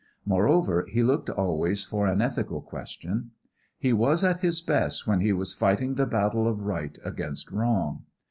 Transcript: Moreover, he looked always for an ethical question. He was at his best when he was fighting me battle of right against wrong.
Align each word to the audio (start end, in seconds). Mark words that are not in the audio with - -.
Moreover, 0.25 0.87
he 0.89 1.03
looked 1.03 1.29
always 1.29 1.85
for 1.85 2.07
an 2.07 2.23
ethical 2.23 2.59
question. 2.59 3.33
He 3.77 3.93
was 3.93 4.23
at 4.23 4.39
his 4.39 4.59
best 4.59 5.05
when 5.05 5.19
he 5.21 5.31
was 5.31 5.53
fighting 5.53 5.93
me 5.93 6.05
battle 6.05 6.47
of 6.47 6.61
right 6.61 6.97
against 7.05 7.51
wrong. 7.51 8.05